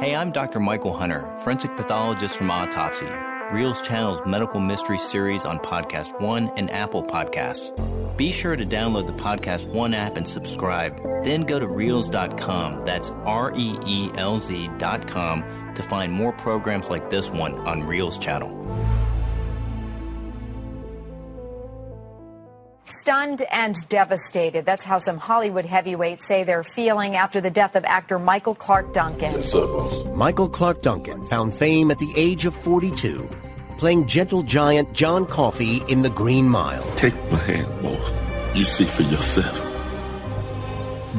[0.00, 0.60] Hey, I'm Dr.
[0.60, 3.04] Michael Hunter, forensic pathologist from Autopsy,
[3.52, 7.76] Reelz Channel's medical mystery series on Podcast One and Apple Podcasts.
[8.16, 10.98] Be sure to download the Podcast One app and subscribe.
[11.22, 17.10] Then go to Reelz.com, that's R E E L Z.com, to find more programs like
[17.10, 18.59] this one on Reelz Channel.
[23.10, 24.64] Stunned and devastated.
[24.64, 28.92] That's how some Hollywood heavyweights say they're feeling after the death of actor Michael Clarke
[28.92, 29.32] Duncan.
[29.32, 29.52] Yes.
[30.14, 33.28] Michael Clarke Duncan found fame at the age of 42,
[33.78, 36.84] playing gentle giant John Coffey in The Green Mile.
[36.94, 38.12] Take my hand, boss.
[38.54, 39.58] You see for yourself.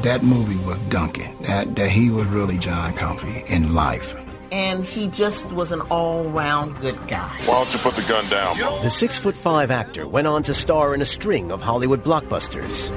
[0.01, 1.35] That movie was Duncan.
[1.41, 4.15] That, that he was really John Coffey in life
[4.51, 7.29] and he just was an all-round good guy.
[7.45, 8.57] Why don't you put the gun down.
[8.83, 12.91] The six foot five actor went on to star in a string of Hollywood blockbusters.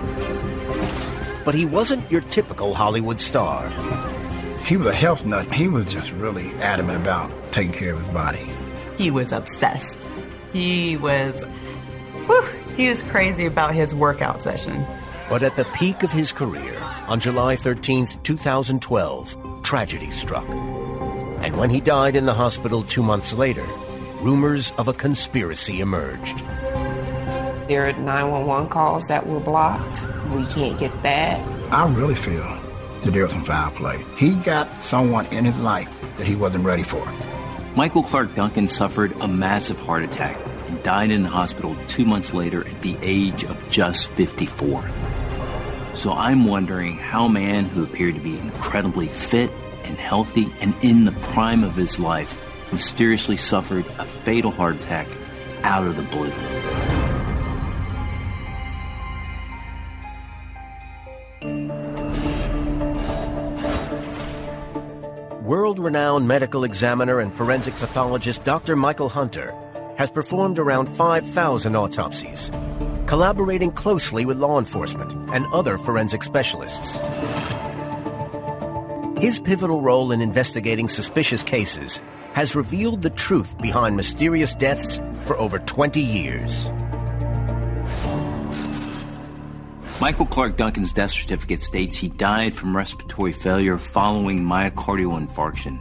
[1.45, 3.69] But he wasn't your typical Hollywood star.
[4.65, 5.53] He was a health nut.
[5.53, 8.51] He was just really adamant about taking care of his body.
[8.97, 10.11] He was obsessed.
[10.53, 11.45] He was,
[12.27, 12.43] whew,
[12.77, 14.87] he was crazy about his workout session.
[15.29, 16.77] But at the peak of his career,
[17.09, 20.47] on July 13th, 2012, tragedy struck.
[21.45, 23.67] And when he died in the hospital two months later,
[24.23, 26.39] rumors of a conspiracy emerged.
[27.69, 30.09] There are 911 calls that were blocked.
[30.35, 31.39] We can't get that.
[31.71, 32.49] I really feel
[33.03, 34.03] that there was some foul play.
[34.17, 37.07] He got someone in his life that he wasn't ready for.
[37.77, 42.33] Michael Clarke Duncan suffered a massive heart attack and died in the hospital two months
[42.33, 44.89] later at the age of just 54.
[45.93, 49.51] So I'm wondering how a man who appeared to be incredibly fit
[49.85, 52.41] and healthy and in the prime of his life
[52.73, 55.07] mysteriously suffered a fatal heart attack
[55.63, 56.33] out of the blue.
[65.45, 68.77] World renowned medical examiner and forensic pathologist Dr.
[68.77, 69.55] Michael Hunter
[69.99, 72.51] has performed around 5,000 autopsies,
[73.07, 76.99] collaborating closely with law enforcement and other forensic specialists.
[79.19, 82.03] His pivotal role in investigating suspicious cases
[82.33, 86.69] has revealed the truth behind mysterious deaths for over 20 years.
[90.01, 95.79] Michael Clarke Duncan's death certificate states he died from respiratory failure following myocardial infarction,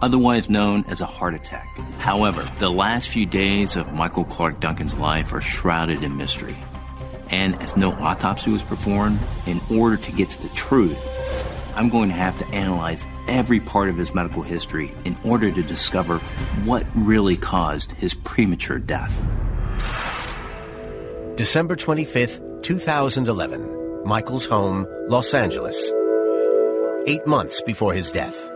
[0.00, 1.66] otherwise known as a heart attack.
[1.98, 6.56] However, the last few days of Michael Clarke Duncan's life are shrouded in mystery.
[7.30, 11.06] And as no autopsy was performed, in order to get to the truth,
[11.78, 15.62] I'm going to have to analyze every part of his medical history in order to
[15.62, 16.18] discover
[16.64, 19.22] what really caused his premature death.
[21.36, 25.92] December 25th, 2011, Michael's home, Los Angeles.
[27.06, 28.50] Eight months before his death.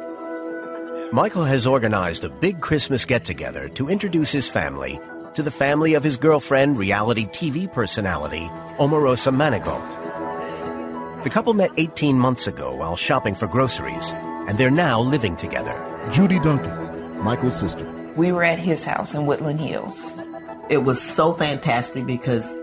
[1.12, 4.98] Michael has organized a big Christmas get together to introduce his family
[5.34, 10.01] to the family of his girlfriend, reality TV personality, Omarosa Manigault.
[11.22, 14.10] The couple met 18 months ago while shopping for groceries,
[14.48, 15.78] and they're now living together.
[16.10, 17.88] Judy Duncan, Michael's sister.
[18.16, 20.12] We were at his house in Woodland Hills.
[20.68, 22.58] It was so fantastic because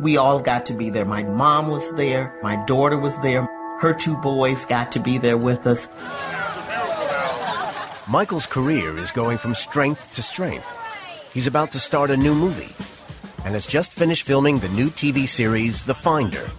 [0.00, 1.04] we all got to be there.
[1.04, 3.46] My mom was there, my daughter was there,
[3.78, 5.88] her two boys got to be there with us.
[8.08, 10.66] Michael's career is going from strength to strength.
[11.32, 12.74] He's about to start a new movie
[13.44, 16.50] and has just finished filming the new TV series The Finder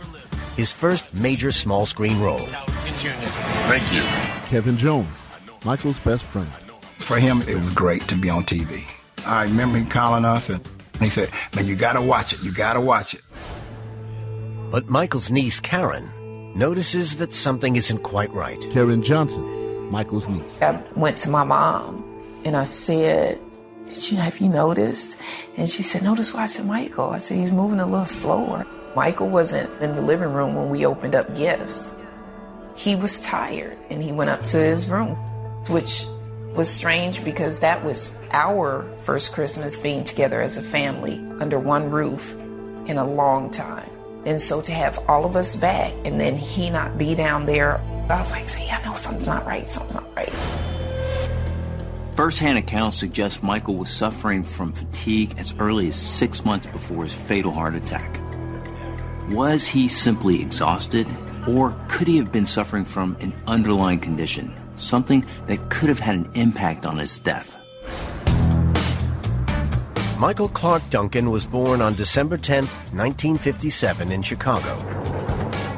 [0.62, 2.38] his first major small screen role.
[2.38, 4.04] Thank you.
[4.46, 5.18] Kevin Jones,
[5.66, 6.52] Michael's best friend.
[7.00, 8.84] For him, it was great to be on TV.
[9.26, 10.62] I remember him calling us and
[11.00, 12.44] he said, Man, you gotta watch it.
[12.44, 13.24] You gotta watch it.
[14.70, 16.08] But Michael's niece, Karen,
[16.56, 18.62] notices that something isn't quite right.
[18.70, 20.62] Karen Johnson, Michael's niece.
[20.62, 22.06] I went to my mom
[22.46, 23.42] and I said,
[23.88, 25.18] Did you have you noticed?
[25.58, 27.10] And she said, Notice why I said Michael.
[27.10, 28.68] I said, He's moving a little slower.
[28.96, 31.96] Michael wasn't in the living room when we opened up gifts.
[32.76, 35.16] He was tired and he went up to his room,
[35.70, 36.06] which
[36.56, 41.90] was strange because that was our first Christmas being together as a family under one
[41.90, 42.34] roof
[42.88, 43.90] in a long time.
[44.26, 47.80] And so to have all of us back and then he not be down there,
[48.10, 50.34] I was like, see, I know something's not right, something's not right.
[52.14, 57.04] First hand accounts suggest Michael was suffering from fatigue as early as six months before
[57.04, 58.21] his fatal heart attack.
[59.32, 61.08] Was he simply exhausted,
[61.48, 66.16] or could he have been suffering from an underlying condition, something that could have had
[66.16, 67.56] an impact on his death?
[70.20, 74.76] Michael Clarke Duncan was born on December 10, 1957, in Chicago.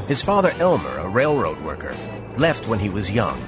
[0.08, 1.96] His father, Elmer, a railroad worker,
[2.40, 3.40] left when he was young.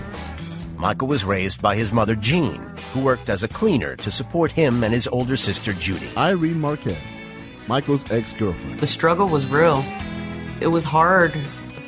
[0.77, 2.61] Michael was raised by his mother, Jean,
[2.93, 6.09] who worked as a cleaner to support him and his older sister, Judy.
[6.15, 6.95] Irene Marquez,
[7.67, 8.79] Michael's ex girlfriend.
[8.79, 9.83] The struggle was real.
[10.61, 11.33] It was hard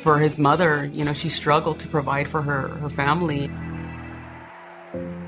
[0.02, 0.86] for his mother.
[0.92, 3.50] You know, she struggled to provide for her, her family.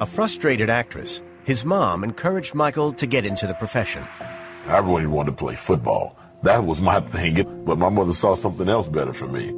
[0.00, 4.06] A frustrated actress, his mom encouraged Michael to get into the profession.
[4.66, 6.16] I really wanted to play football.
[6.42, 7.64] That was my thing.
[7.64, 9.48] But my mother saw something else better for me.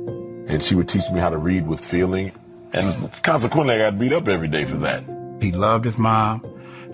[0.48, 2.32] And she would teach me how to read with feeling.
[2.72, 5.04] And consequently, I got beat up every day for that.
[5.40, 6.44] He loved his mom.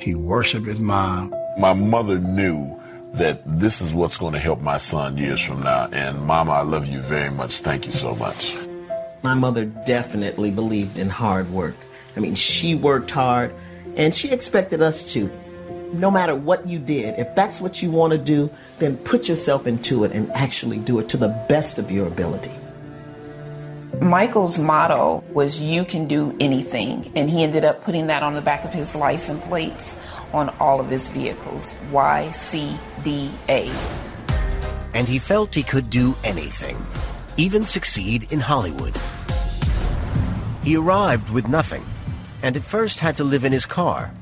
[0.00, 1.34] He worshiped his mom.
[1.58, 2.78] My mother knew
[3.12, 5.88] that this is what's going to help my son years from now.
[5.92, 7.58] And Mama, I love you very much.
[7.60, 8.54] Thank you so much.
[9.22, 11.76] My mother definitely believed in hard work.
[12.16, 13.54] I mean, she worked hard
[13.96, 15.30] and she expected us to.
[15.92, 19.66] No matter what you did, if that's what you want to do, then put yourself
[19.66, 22.52] into it and actually do it to the best of your ability.
[24.02, 28.42] Michael's motto was you can do anything, and he ended up putting that on the
[28.42, 29.96] back of his license plates
[30.32, 33.72] on all of his vehicles YCDA.
[34.94, 36.84] And he felt he could do anything,
[37.36, 38.96] even succeed in Hollywood.
[40.62, 41.84] He arrived with nothing,
[42.42, 44.12] and at first had to live in his car,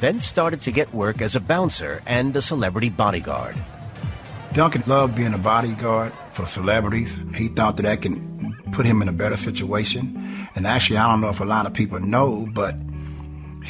[0.00, 3.56] then started to get work as a bouncer and a celebrity bodyguard.
[4.52, 7.16] Duncan loved being a bodyguard for celebrities.
[7.34, 10.48] He thought that that can put him in a better situation.
[10.54, 12.74] And actually, I don't know if a lot of people know, but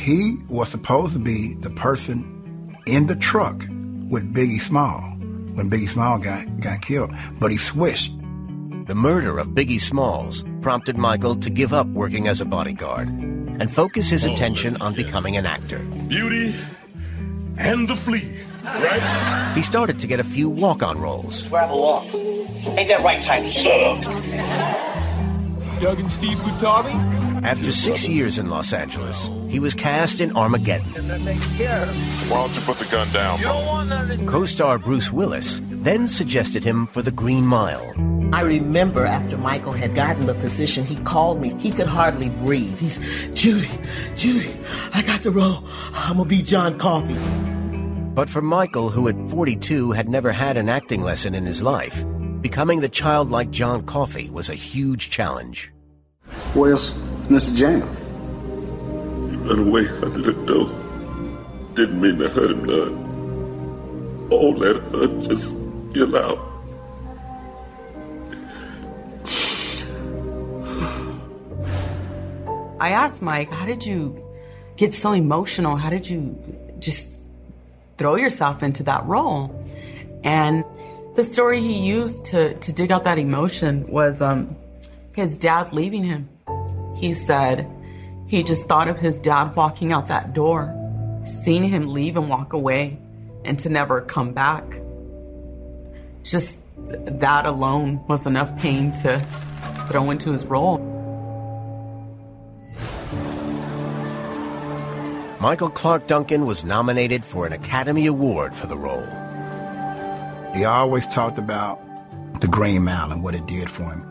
[0.02, 3.60] he was supposed to be the person in the truck
[4.08, 5.00] with Biggie Small
[5.54, 7.12] when Biggie Small got, got killed.
[7.38, 8.10] But he switched.
[8.88, 13.72] The murder of Biggie Smalls prompted Michael to give up working as a bodyguard and
[13.72, 15.78] focus his oh, attention on becoming an actor.
[16.08, 16.52] Beauty
[17.56, 19.52] and the Flea, right?
[19.54, 21.46] He started to get a few walk on roles.
[21.46, 22.08] Grab along.
[22.76, 23.50] Ain't that right, Tiny?
[23.50, 24.02] Shut up.
[25.80, 27.21] Doug and Steve Butari?
[27.42, 30.86] After six years in Los Angeles, he was cast in Armageddon.
[30.92, 34.26] Why don't you put the gun down.
[34.26, 37.94] Co star Bruce Willis then suggested him for the Green Mile.
[38.32, 41.54] I remember after Michael had gotten the position, he called me.
[41.58, 42.78] He could hardly breathe.
[42.78, 42.98] He's,
[43.34, 43.68] Judy,
[44.16, 44.56] Judy,
[44.94, 45.64] I got the role.
[45.92, 47.18] I'm gonna be John Coffey.
[48.14, 52.04] But for Michael, who at 42 had never had an acting lesson in his life,
[52.40, 55.72] becoming the childlike John Coffey was a huge challenge.
[57.28, 57.54] Where's Mr.
[57.56, 57.80] Jam?
[59.30, 60.70] You ran away under the door.
[61.74, 64.28] Didn't mean to hurt him none.
[64.30, 66.38] All that hurt just spill out.
[72.80, 74.20] I asked Mike, how did you
[74.76, 75.76] get so emotional?
[75.76, 76.36] How did you
[76.80, 77.22] just
[77.98, 79.54] throw yourself into that role?
[80.24, 80.64] And
[81.14, 84.56] the story he used to, to dig out that emotion was um,
[85.12, 86.28] his dad leaving him.
[87.02, 87.68] He said
[88.28, 90.72] he just thought of his dad walking out that door,
[91.24, 92.96] seeing him leave and walk away,
[93.44, 94.62] and to never come back.
[96.22, 99.18] Just that alone was enough pain to
[99.90, 100.78] throw into his role.
[105.40, 109.08] Michael Clarke Duncan was nominated for an Academy Award for the role.
[110.54, 111.80] He always talked about
[112.40, 114.02] the Green Mile and what it did for him,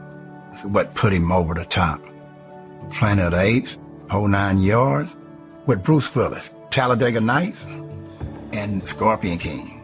[0.73, 2.01] what put him over the top.
[2.91, 3.77] Planet of the Apes,
[4.09, 5.15] Whole Nine Yards,
[5.65, 7.63] with Bruce Willis, Talladega Nights,
[8.53, 9.77] and Scorpion King.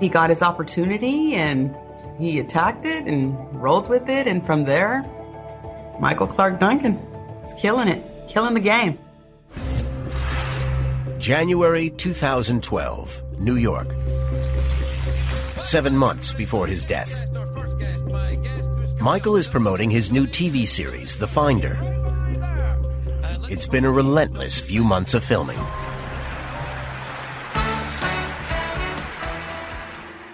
[0.00, 1.74] He got his opportunity and
[2.18, 5.04] he attacked it and rolled with it, and from there,
[6.00, 6.96] Michael Clarke Duncan
[7.44, 8.98] is killing it, killing the game.
[11.18, 13.94] January 2012, New York.
[15.62, 17.10] Seven months before his death.
[19.00, 21.93] Michael is promoting his new TV series, The Finder.
[23.50, 25.58] It's been a relentless few months of filming.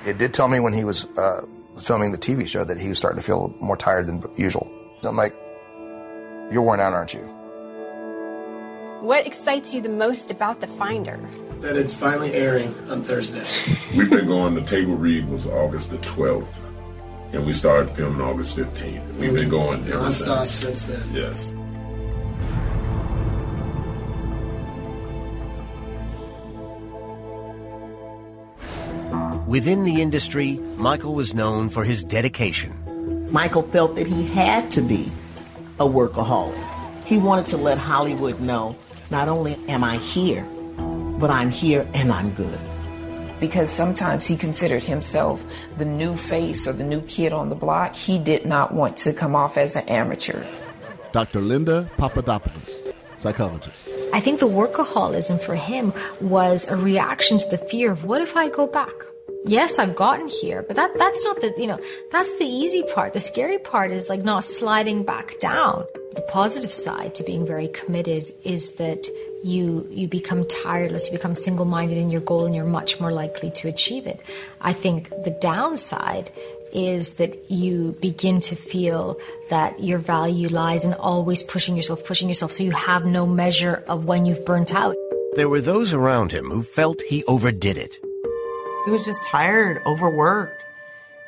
[0.06, 1.42] It did tell me when he was uh,
[1.78, 4.70] filming the TV show that he was starting to feel more tired than usual.
[5.02, 5.34] I'm like,
[6.52, 7.20] you're worn out, aren't you?
[9.02, 11.18] What excites you the most about The Finder?
[11.60, 13.44] That it's finally airing on Thursday.
[13.96, 16.54] We've been going, the table read was August the 12th,
[17.32, 19.14] and we started filming August 15th.
[19.16, 20.82] We've been going ever Non-stop since.
[20.82, 21.14] since then.
[21.14, 21.54] Yes.
[29.50, 32.70] Within the industry, Michael was known for his dedication.
[33.32, 35.10] Michael felt that he had to be
[35.80, 36.54] a workaholic.
[37.04, 38.76] He wanted to let Hollywood know
[39.10, 40.44] not only am I here,
[41.18, 42.60] but I'm here and I'm good.
[43.40, 45.44] Because sometimes he considered himself
[45.78, 47.96] the new face or the new kid on the block.
[47.96, 50.46] He did not want to come off as an amateur.
[51.10, 51.40] Dr.
[51.40, 52.82] Linda Papadopoulos,
[53.18, 53.88] psychologist.
[54.12, 58.36] I think the workaholism for him was a reaction to the fear of what if
[58.36, 59.09] I go back?
[59.46, 61.80] Yes, I've gotten here, but that that's not the you know
[62.10, 63.14] that's the easy part.
[63.14, 65.84] The scary part is like not sliding back down.
[66.14, 69.08] The positive side to being very committed is that
[69.42, 73.50] you you become tireless, you become single-minded in your goal and you're much more likely
[73.52, 74.20] to achieve it.
[74.60, 76.30] I think the downside
[76.72, 79.18] is that you begin to feel
[79.48, 83.82] that your value lies in always pushing yourself, pushing yourself, so you have no measure
[83.88, 84.94] of when you've burnt out.
[85.34, 87.98] There were those around him who felt he overdid it.
[88.90, 90.64] He was just tired, overworked.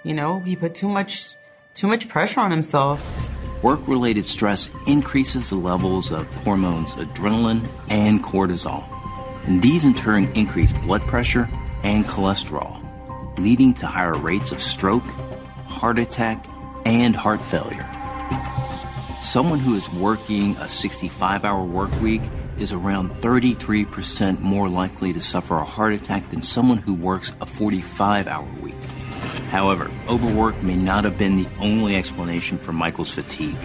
[0.03, 1.37] You know, he put too much
[1.75, 3.31] too much pressure on himself.
[3.63, 8.85] Work related stress increases the levels of hormones adrenaline and cortisol.
[9.47, 11.49] And these in turn increase blood pressure
[11.85, 12.83] and cholesterol,
[13.39, 15.05] leading to higher rates of stroke,
[15.67, 16.45] heart attack,
[16.85, 17.89] and heart failure.
[19.23, 22.23] Someone who is working a 65 hour work week
[22.59, 27.47] is around 33% more likely to suffer a heart attack than someone who works a
[27.47, 28.75] 45 hour week.
[29.51, 33.57] However, overwork may not have been the only explanation for Michael's fatigue.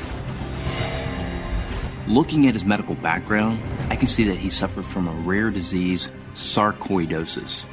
[2.08, 6.10] Looking at his medical background, I can see that he suffered from a rare disease,
[6.34, 7.66] sarcoidosis.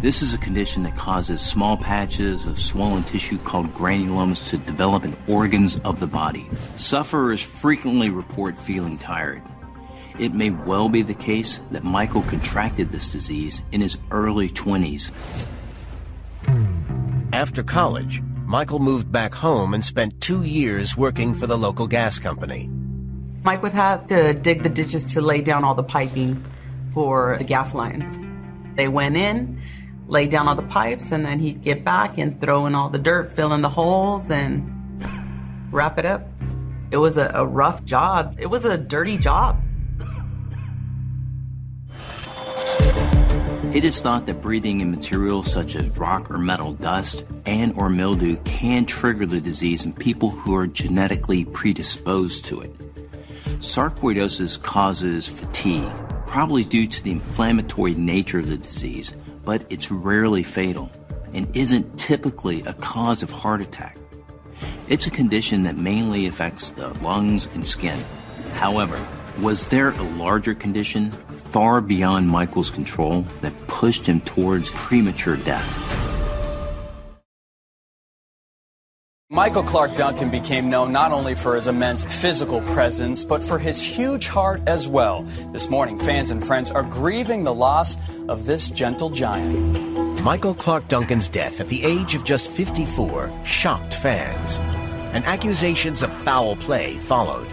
[0.00, 5.04] This is a condition that causes small patches of swollen tissue called granulomas to develop
[5.04, 6.46] in organs of the body.
[6.76, 9.42] Sufferers frequently report feeling tired.
[10.20, 15.10] It may well be the case that Michael contracted this disease in his early 20s.
[17.32, 22.18] After college, Michael moved back home and spent two years working for the local gas
[22.18, 22.68] company.
[23.44, 26.44] Mike would have to dig the ditches to lay down all the piping
[26.92, 28.14] for the gas lines.
[28.76, 29.62] They went in,
[30.06, 32.98] laid down all the pipes, and then he'd get back and throw in all the
[32.98, 35.02] dirt, fill in the holes, and
[35.72, 36.28] wrap it up.
[36.90, 38.36] It was a, a rough job.
[38.38, 39.62] It was a dirty job.
[43.72, 47.88] It is thought that breathing in materials such as rock or metal dust and or
[47.88, 52.74] mildew can trigger the disease in people who are genetically predisposed to it.
[53.60, 55.92] Sarcoidosis causes fatigue,
[56.26, 60.90] probably due to the inflammatory nature of the disease, but it's rarely fatal
[61.32, 63.96] and isn't typically a cause of heart attack.
[64.88, 68.02] It's a condition that mainly affects the lungs and skin.
[68.54, 69.00] However,
[69.38, 71.12] was there a larger condition
[71.50, 76.00] far beyond Michael's control that pushed him towards premature death?
[79.32, 83.80] Michael Clarke Duncan became known not only for his immense physical presence, but for his
[83.80, 85.22] huge heart as well.
[85.52, 87.96] This morning, fans and friends are grieving the loss
[88.28, 90.24] of this gentle giant.
[90.24, 94.56] Michael Clarke Duncan's death at the age of just 54 shocked fans,
[95.14, 97.48] and accusations of foul play followed.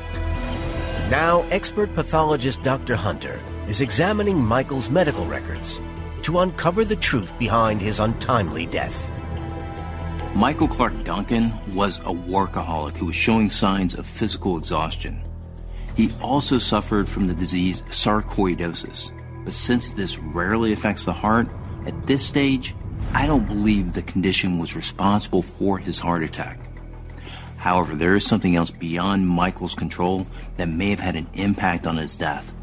[1.11, 2.95] Now, expert pathologist Dr.
[2.95, 5.79] Hunter is examining Michael's medical records
[6.21, 9.11] to uncover the truth behind his untimely death.
[10.35, 15.21] Michael Clarke Duncan was a workaholic who was showing signs of physical exhaustion.
[15.95, 19.11] He also suffered from the disease sarcoidosis,
[19.43, 21.47] but since this rarely affects the heart,
[21.85, 22.75] at this stage,
[23.13, 26.59] I don't believe the condition was responsible for his heart attack.
[27.57, 31.97] However, there is something else beyond Michael's control that may have had an impact on
[31.97, 32.53] his death.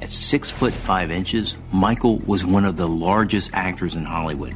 [0.00, 4.54] At six foot five inches, Michael was one of the largest actors in Hollywood.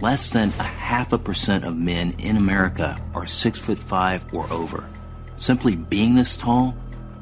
[0.00, 4.50] Less than a half a percent of men in America are six foot five or
[4.50, 4.88] over.
[5.36, 6.74] Simply being this tall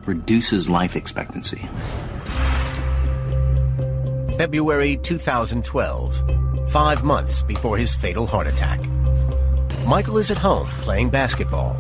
[0.05, 1.69] reduces life expectancy.
[4.37, 8.81] February 2012, five months before his fatal heart attack.
[9.85, 11.75] Michael is at home playing basketball.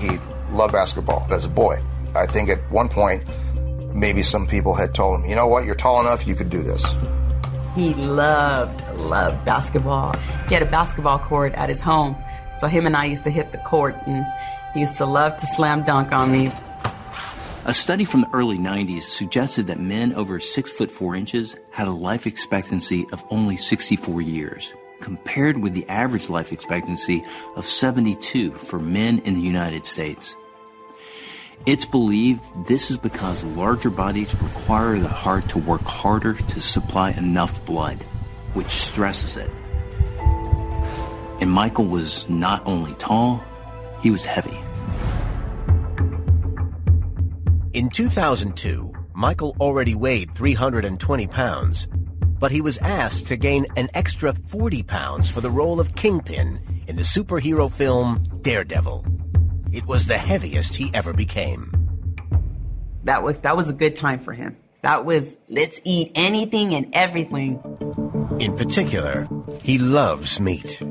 [0.00, 0.18] He
[0.50, 1.80] loved basketball as a boy.
[2.14, 3.22] I think at one point,
[3.96, 6.62] maybe some people had told him, you know what, you're tall enough, you could do
[6.62, 6.94] this.
[7.74, 10.16] He loved, loved basketball.
[10.48, 12.16] He had a basketball court at his home.
[12.58, 14.24] So him and I used to hit the court and
[14.72, 16.52] he used to love to slam dunk on me.
[17.66, 21.88] A study from the early 90s suggested that men over 6 foot 4 inches had
[21.88, 27.24] a life expectancy of only 64 years, compared with the average life expectancy
[27.56, 30.36] of 72 for men in the United States.
[31.64, 37.10] It's believed this is because larger bodies require the heart to work harder to supply
[37.12, 37.96] enough blood,
[38.54, 39.50] which stresses it.
[41.40, 43.42] And Michael was not only tall,
[44.02, 44.58] he was heavy.
[47.72, 51.88] In 2002, Michael already weighed 320 pounds,
[52.38, 56.84] but he was asked to gain an extra 40 pounds for the role of Kingpin
[56.86, 59.04] in the superhero film Daredevil.
[59.76, 61.70] It was the heaviest he ever became.
[63.04, 64.56] That was that was a good time for him.
[64.80, 67.60] That was let's eat anything and everything.
[68.40, 69.28] In particular,
[69.62, 70.82] he loves meat.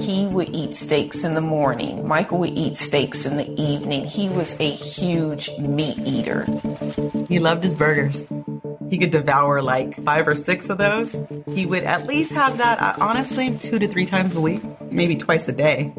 [0.00, 2.08] He would eat steaks in the morning.
[2.08, 4.04] Michael would eat steaks in the evening.
[4.04, 6.46] He was a huge meat eater.
[7.28, 8.28] He loved his burgers.
[8.90, 11.14] He could devour like five or six of those.
[11.52, 15.14] He would at least have that, uh, honestly, two to three times a week, maybe
[15.14, 15.92] twice a day.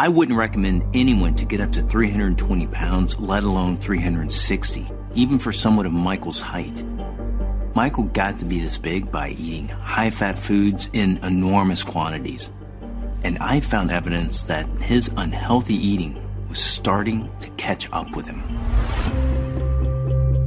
[0.00, 5.52] I wouldn't recommend anyone to get up to 320 pounds, let alone 360, even for
[5.52, 6.84] someone of Michael's height.
[7.74, 12.48] Michael got to be this big by eating high fat foods in enormous quantities.
[13.24, 16.16] And I found evidence that his unhealthy eating
[16.48, 18.40] was starting to catch up with him.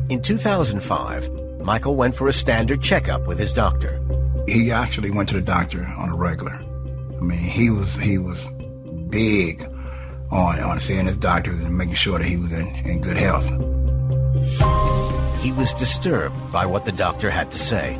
[0.10, 4.02] In 2005, Michael went for a standard checkup with his doctor.
[4.48, 6.54] He actually went to the doctor on a regular.
[6.54, 8.48] I mean, he was he was
[9.12, 9.64] big
[10.32, 13.48] on on seeing his doctor and making sure that he was in, in good health.
[15.42, 18.00] He was disturbed by what the doctor had to say.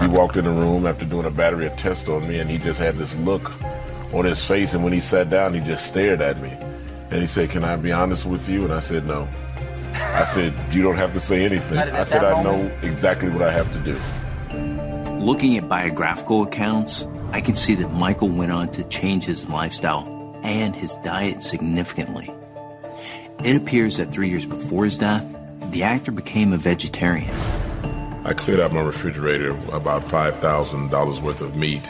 [0.00, 2.58] He walked in the room after doing a battery of tests on me, and he
[2.58, 3.52] just had this look
[4.12, 4.74] on his face.
[4.74, 6.50] And when he sat down, he just stared at me.
[7.10, 8.64] And he said, Can I be honest with you?
[8.64, 9.28] And I said, No.
[9.94, 11.78] I said, You don't have to say anything.
[11.78, 13.98] I said, I know exactly what I have to do.
[15.18, 20.06] Looking at biographical accounts, I can see that Michael went on to change his lifestyle
[20.42, 22.30] and his diet significantly.
[23.42, 25.26] It appears that three years before his death,
[25.70, 27.34] the actor became a vegetarian.
[28.24, 31.88] I cleared out my refrigerator about $5,000 worth of meat.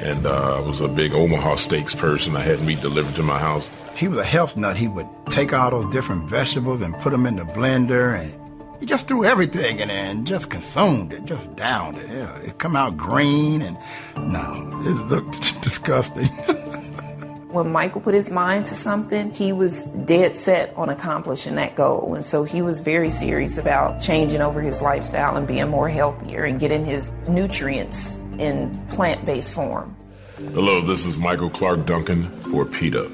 [0.00, 2.36] And uh, I was a big Omaha steaks person.
[2.36, 3.70] I had meat delivered to my house.
[3.96, 4.76] He was a health nut.
[4.76, 8.34] He would take all those different vegetables and put them in the blender, and
[8.80, 12.08] he just threw everything in there and just consumed it, just downed it.
[12.08, 13.76] Yeah, it come out green, and
[14.16, 16.28] no, it looked disgusting.
[17.54, 22.14] when Michael put his mind to something, he was dead set on accomplishing that goal.
[22.14, 26.42] And so he was very serious about changing over his lifestyle and being more healthier
[26.42, 29.96] and getting his nutrients in plant based form.
[30.36, 33.08] Hello, this is Michael Clarke Duncan for PETA.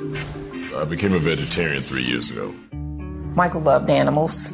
[0.74, 2.54] I became a vegetarian three years ago.
[3.35, 4.50] Michael loved animals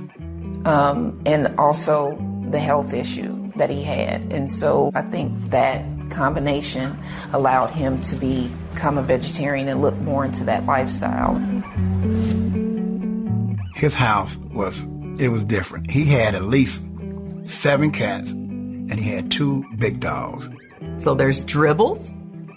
[0.66, 2.18] um, and also
[2.50, 4.20] the health issue that he had.
[4.32, 6.98] And so I think that combination
[7.32, 11.34] allowed him to become a vegetarian and look more into that lifestyle.
[13.74, 14.82] His house was
[15.18, 15.90] it was different.
[15.90, 16.82] He had at least
[17.44, 20.48] seven cats and he had two big dogs.
[20.98, 22.10] So there's Dribbles,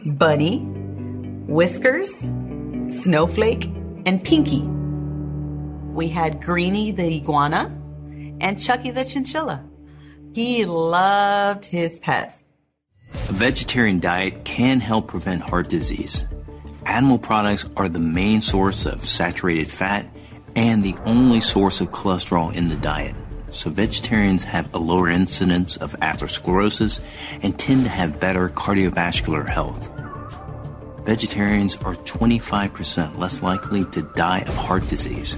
[0.06, 0.60] Bunny,
[1.48, 2.12] Whiskers,
[2.90, 3.66] Snowflake,
[4.06, 4.62] and Pinky.
[5.94, 7.79] We had Greenie the iguana
[8.40, 9.64] and Chucky the chinchilla.
[10.34, 12.38] He loved his pets.
[13.14, 16.26] A vegetarian diet can help prevent heart disease.
[16.86, 20.06] Animal products are the main source of saturated fat
[20.56, 23.16] and the only source of cholesterol in the diet.
[23.52, 27.00] So vegetarians have a lower incidence of atherosclerosis
[27.42, 29.90] and tend to have better cardiovascular health.
[31.06, 35.38] Vegetarians are 25% less likely to die of heart disease.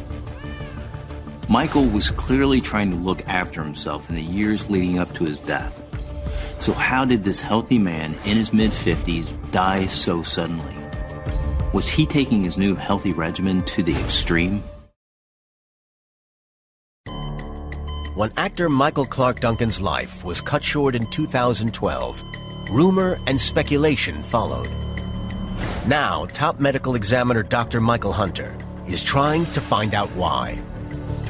[1.52, 5.42] Michael was clearly trying to look after himself in the years leading up to his
[5.42, 5.84] death.
[6.62, 10.78] So, how did this healthy man in his mid 50s die so suddenly?
[11.74, 14.64] Was he taking his new healthy regimen to the extreme?
[18.16, 22.24] When actor Michael Clarke Duncan's life was cut short in 2012,
[22.70, 24.70] rumor and speculation followed.
[25.86, 27.82] Now, top medical examiner Dr.
[27.82, 30.62] Michael Hunter is trying to find out why.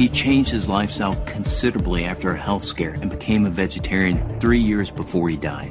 [0.02, 4.90] He changed his lifestyle considerably after a health scare and became a vegetarian three years
[4.90, 5.70] before he died.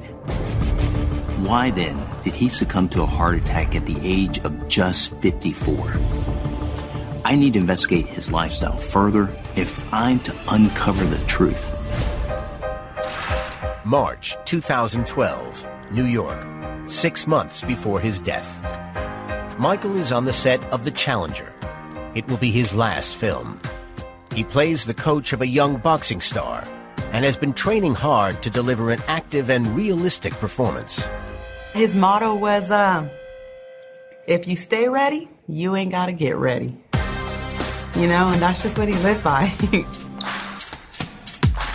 [1.44, 5.94] Why then did he succumb to a heart attack at the age of just 54?
[7.24, 11.68] I need to investigate his lifestyle further if I'm to uncover the truth.
[13.84, 16.46] March 2012, New York,
[16.88, 18.48] six months before his death.
[19.58, 21.52] Michael is on the set of The Challenger.
[22.14, 23.60] It will be his last film.
[24.34, 26.64] He plays the coach of a young boxing star
[27.12, 31.02] and has been training hard to deliver an active and realistic performance.
[31.72, 33.08] His motto was, uh,
[34.26, 36.76] if you stay ready, you ain't gotta get ready.
[37.96, 39.48] You know, and that's just what he lived by.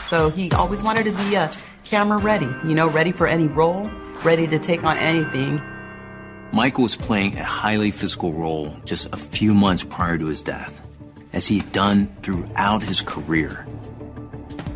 [0.09, 1.51] so he always wanted to be a
[1.83, 3.89] camera ready, you know, ready for any role,
[4.23, 5.61] ready to take on anything.
[6.53, 10.81] Michael was playing a highly physical role just a few months prior to his death,
[11.35, 13.67] as he had done throughout his career.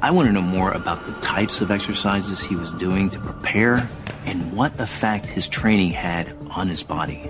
[0.02, 3.90] I want to know more about the types of exercises he was doing to prepare
[4.26, 7.30] and what effect his training had on his body.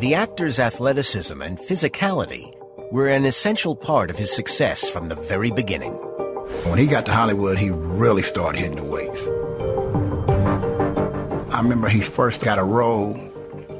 [0.00, 2.52] The actor's athleticism and physicality
[2.92, 5.92] were an essential part of his success from the very beginning.
[6.68, 9.22] When he got to Hollywood, he really started hitting the weights.
[11.54, 13.14] I remember he first got a role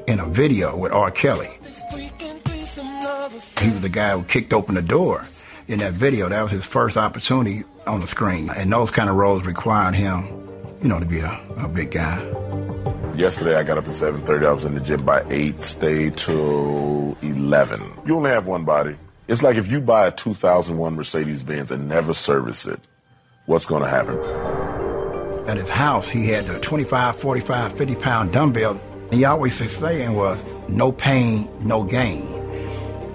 [0.07, 1.11] in a video with R.
[1.11, 1.51] Kelly.
[3.63, 5.25] He was the guy who kicked open the door
[5.69, 6.27] in that video.
[6.27, 8.49] That was his first opportunity on the screen.
[8.49, 10.27] And those kind of roles required him,
[10.81, 12.21] you know, to be a, a big guy.
[13.15, 14.45] Yesterday I got up at 7.30.
[14.45, 17.89] I was in the gym by 8, stayed till 11.
[18.05, 18.97] You only have one body.
[19.29, 22.81] It's like if you buy a 2001 Mercedes-Benz and never service it,
[23.45, 24.19] what's going to happen?
[25.47, 28.81] At his house, he had a 25, 45, 50 pound dumbbell.
[29.09, 32.27] He always his saying was, no pain, no gain.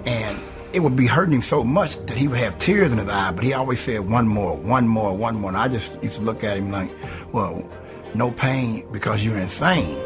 [0.05, 0.38] And
[0.73, 3.31] it would be hurting him so much that he would have tears in his eye,
[3.31, 5.49] but he always said, one more, one more, one more.
[5.49, 6.91] And I just used to look at him like,
[7.31, 7.67] well,
[8.13, 9.97] no pain because you're insane.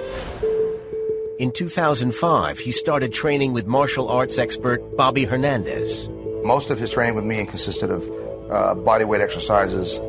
[1.39, 6.08] In 2005, he started training with martial arts expert Bobby Hernandez.
[6.45, 8.10] Most of his training with me consisted of
[8.52, 9.99] uh, body weight exercises,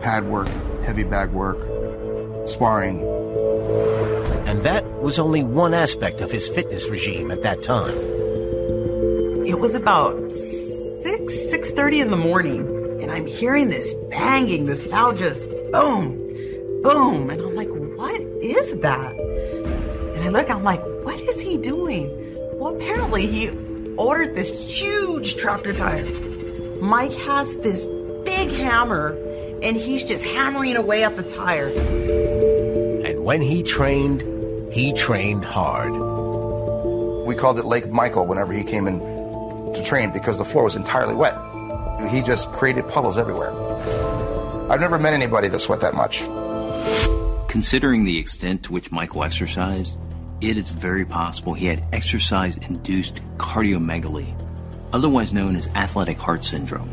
[0.00, 0.48] pad work,
[0.84, 1.58] heavy bag work,
[2.48, 3.00] sparring.
[4.46, 8.25] And that was only one aspect of his fitness regime at that time.
[9.46, 10.42] It was about 6,
[11.04, 12.62] 6.30 in the morning,
[13.00, 16.16] and I'm hearing this banging, this loud just boom,
[16.82, 17.30] boom.
[17.30, 19.14] And I'm like, what is that?
[19.14, 22.10] And I look, I'm like, what is he doing?
[22.54, 23.50] Well, apparently he
[23.96, 26.06] ordered this huge tractor tire.
[26.80, 27.86] Mike has this
[28.24, 29.16] big hammer,
[29.62, 31.68] and he's just hammering away at the tire.
[31.68, 34.22] And when he trained,
[34.72, 35.92] he trained hard.
[37.24, 39.15] We called it Lake Michael whenever he came in
[39.76, 41.34] to train because the floor was entirely wet.
[42.10, 43.52] He just created puddles everywhere.
[44.70, 46.24] I've never met anybody that sweat that much.
[47.48, 49.96] Considering the extent to which Michael exercised,
[50.40, 54.34] it is very possible he had exercise induced cardiomegaly,
[54.92, 56.92] otherwise known as athletic heart syndrome.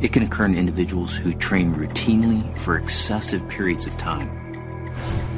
[0.00, 4.28] It can occur in individuals who train routinely for excessive periods of time.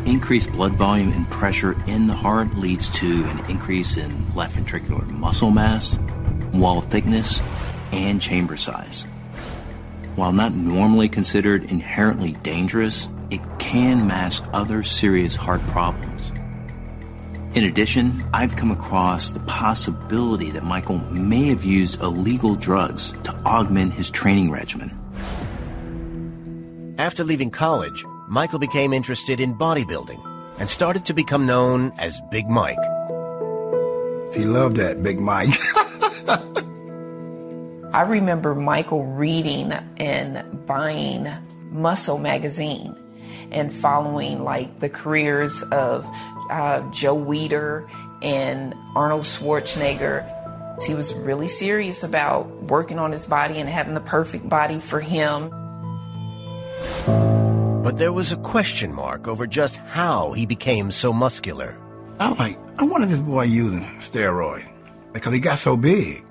[0.06, 5.06] Increased blood volume and pressure in the heart leads to an increase in left ventricular
[5.06, 5.98] muscle mass,
[6.58, 7.40] wall thickness,
[7.92, 9.06] and chamber size.
[10.14, 16.32] While not normally considered inherently dangerous, it can mask other serious heart problems.
[17.54, 23.34] In addition, I've come across the possibility that Michael may have used illegal drugs to
[23.46, 24.96] augment his training regimen.
[26.98, 30.20] After leaving college, Michael became interested in bodybuilding
[30.58, 32.97] and started to become known as Big Mike.
[34.32, 35.54] He loved that, Big Mike.
[37.94, 41.26] I remember Michael reading and buying
[41.70, 42.94] Muscle magazine
[43.50, 46.06] and following like the careers of
[46.50, 47.88] uh, Joe Weider
[48.22, 50.34] and Arnold Schwarzenegger.
[50.84, 55.00] He was really serious about working on his body and having the perfect body for
[55.00, 55.50] him.
[57.82, 61.78] But there was a question mark over just how he became so muscular.
[62.20, 64.68] I'm like, I wanted this boy using steroid
[65.12, 66.24] because he got so big.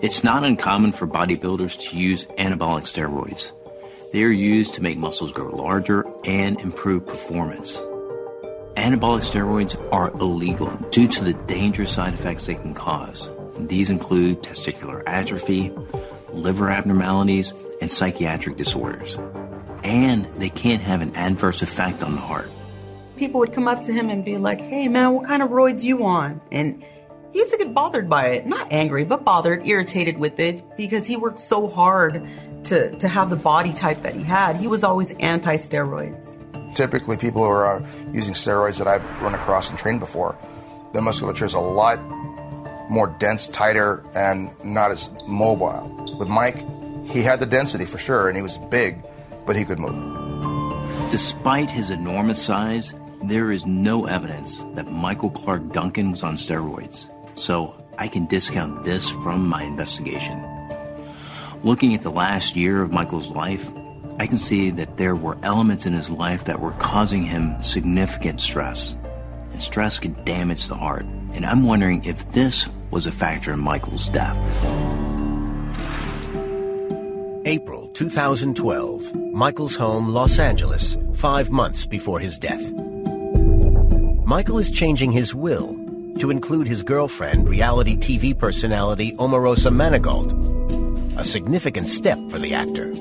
[0.00, 3.52] It's not uncommon for bodybuilders to use anabolic steroids.
[4.12, 7.76] They are used to make muscles grow larger and improve performance.
[8.74, 13.30] Anabolic steroids are illegal due to the dangerous side effects they can cause.
[13.60, 15.72] These include testicular atrophy,
[16.32, 19.16] liver abnormalities, and psychiatric disorders.
[19.84, 22.50] And they can have an adverse effect on the heart.
[23.22, 25.84] People would come up to him and be like, hey man, what kind of roids
[25.84, 26.40] you on?
[26.50, 26.84] And
[27.32, 28.46] he used to get bothered by it.
[28.46, 32.28] Not angry, but bothered, irritated with it because he worked so hard
[32.64, 34.56] to, to have the body type that he had.
[34.56, 36.34] He was always anti steroids.
[36.74, 40.36] Typically, people who are uh, using steroids that I've run across and trained before,
[40.92, 42.00] the musculature is a lot
[42.90, 46.16] more dense, tighter, and not as mobile.
[46.18, 46.56] With Mike,
[47.06, 49.00] he had the density for sure, and he was big,
[49.46, 51.08] but he could move.
[51.12, 57.08] Despite his enormous size, there is no evidence that Michael Clarke Duncan was on steroids.
[57.34, 60.42] So I can discount this from my investigation.
[61.62, 63.70] Looking at the last year of Michael's life,
[64.18, 68.40] I can see that there were elements in his life that were causing him significant
[68.40, 68.96] stress.
[69.52, 71.04] And stress can damage the heart.
[71.32, 74.36] And I'm wondering if this was a factor in Michael's death.
[77.44, 82.91] April 2012, Michael's home, Los Angeles, five months before his death.
[84.32, 85.74] Michael is changing his will
[86.18, 90.32] to include his girlfriend, reality TV personality Omarosa Manigault,
[91.18, 92.94] a significant step for the actor.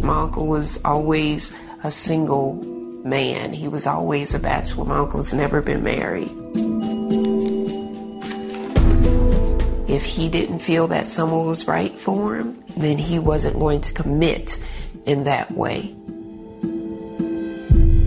[0.00, 1.52] My uncle was always
[1.84, 2.54] a single
[3.04, 3.52] man.
[3.52, 4.86] He was always a bachelor.
[4.86, 6.30] My uncle's never been married.
[9.90, 13.92] if he didn't feel that someone was right for him, then he wasn't going to
[13.92, 14.56] commit
[15.04, 15.94] in that way.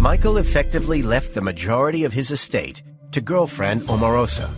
[0.01, 4.49] Michael effectively left the majority of his estate to girlfriend Omarosa,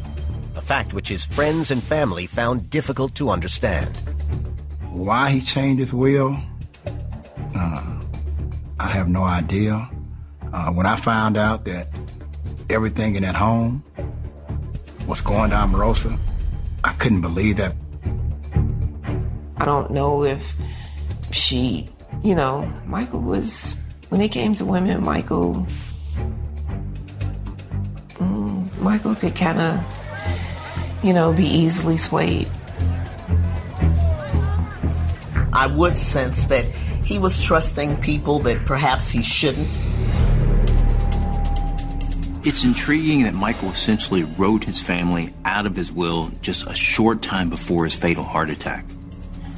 [0.55, 3.97] a fact which his friends and family found difficult to understand.
[4.89, 6.39] Why he changed his will,
[7.53, 8.01] uh,
[8.79, 9.89] I have no idea.
[10.53, 11.89] Uh, when I found out that
[12.69, 13.83] everything in that home
[15.07, 16.17] was going to Omarosa,
[16.85, 17.75] I couldn't believe that.
[19.57, 20.55] I don't know if
[21.31, 21.89] she,
[22.23, 23.75] you know, Michael was,
[24.13, 25.65] when it came to women, Michael,
[28.19, 32.47] mm, Michael could kind of, you know, be easily swayed.
[35.51, 36.63] I would sense that
[37.03, 39.79] he was trusting people that perhaps he shouldn't.
[42.45, 47.23] It's intriguing that Michael essentially wrote his family out of his will just a short
[47.23, 48.85] time before his fatal heart attack.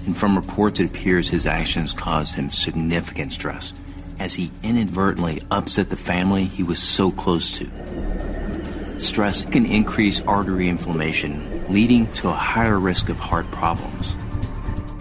[0.06, 3.74] And from reports, it appears his actions caused him significant stress,
[4.20, 9.00] as he inadvertently upset the family he was so close to.
[9.00, 14.16] Stress can increase artery inflammation, leading to a higher risk of heart problems.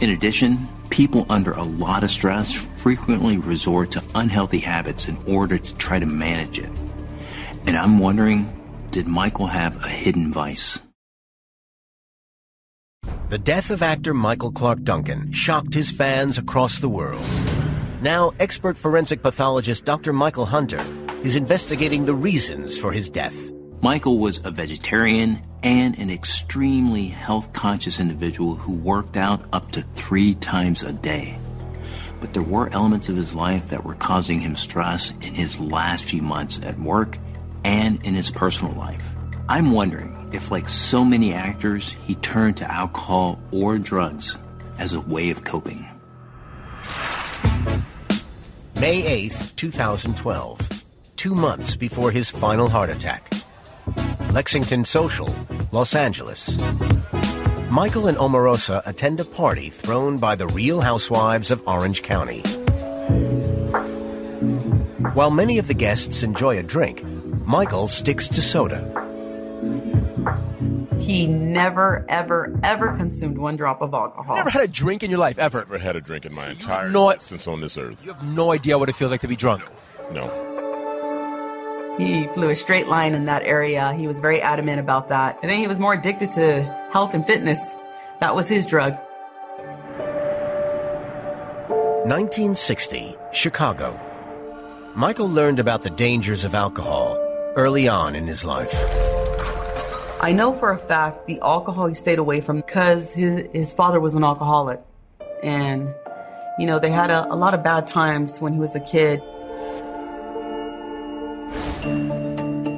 [0.01, 5.59] In addition, people under a lot of stress frequently resort to unhealthy habits in order
[5.59, 6.71] to try to manage it.
[7.67, 10.81] And I'm wondering did Michael have a hidden vice?
[13.29, 17.27] The death of actor Michael Clarke Duncan shocked his fans across the world.
[18.05, 20.13] Now, expert forensic pathologist Dr.
[20.13, 20.85] Michael Hunter
[21.23, 23.35] is investigating the reasons for his death.
[23.81, 29.81] Michael was a vegetarian and an extremely health conscious individual who worked out up to
[29.95, 31.39] three times a day.
[32.21, 36.05] But there were elements of his life that were causing him stress in his last
[36.05, 37.17] few months at work
[37.65, 39.15] and in his personal life.
[39.49, 44.37] I'm wondering if, like so many actors, he turned to alcohol or drugs
[44.79, 45.89] as a way of coping.
[48.85, 50.85] May 8th, 2012,
[51.17, 53.33] two months before his final heart attack.
[54.31, 55.35] Lexington Social,
[55.73, 56.55] Los Angeles.
[57.71, 62.43] Michael and Omarosa attend a party thrown by the Real Housewives of Orange County.
[65.15, 67.03] While many of the guests enjoy a drink,
[67.47, 69.04] Michael sticks to soda.
[71.05, 74.37] He never, ever, ever consumed one drop of alcohol.
[74.37, 75.59] Never had a drink in your life ever.
[75.59, 78.03] Never had a drink in my entire No- existence on this earth.
[78.05, 79.65] You have no idea what it feels like to be drunk.
[80.13, 80.41] No.
[81.99, 83.93] He flew a straight line in that area.
[83.93, 85.39] He was very adamant about that.
[85.43, 87.59] I think he was more addicted to health and fitness.
[88.21, 88.95] That was his drug.
[92.07, 93.99] 1960, Chicago.
[94.95, 97.17] Michael learned about the dangers of alcohol
[97.57, 98.73] early on in his life.
[100.25, 104.01] I know for a fact the alcohol he stayed away from because his, his father
[104.01, 104.81] was an alcoholic.
[105.43, 105.95] And,
[106.59, 109.21] you know, they had a, a lot of bad times when he was a kid.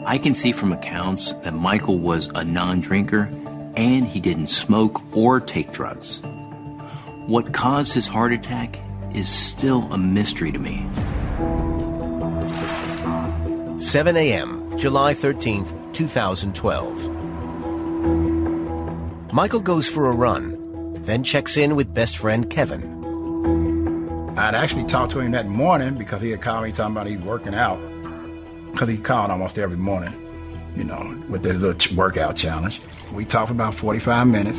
[0.04, 3.30] I can see from accounts that Michael was a non drinker
[3.76, 6.20] and he didn't smoke or take drugs.
[7.26, 8.80] What caused his heart attack
[9.14, 10.84] is still a mystery to me.
[13.78, 17.15] 7 a.m., July 13th, 2012.
[19.32, 22.96] Michael goes for a run, then checks in with best friend Kevin.
[24.38, 27.18] I'd actually talked to him that morning because he had called me talking about he's
[27.18, 27.78] working out.
[28.72, 30.14] Because he called almost every morning,
[30.74, 32.80] you know, with the little ch- workout challenge.
[33.12, 34.58] We talked for about 45 minutes.